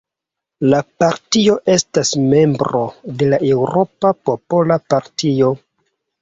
[0.69, 2.81] La partio estas membro
[3.19, 5.53] de la Eŭropa Popola Partio.